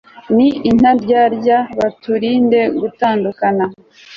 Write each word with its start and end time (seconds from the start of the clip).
n'intaryarya, 0.35 1.57
baturinde 1.79 2.59
gutandukana 2.81 3.65